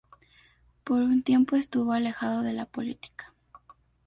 [0.83, 3.35] Por un tiempo estuvo alejado de la política.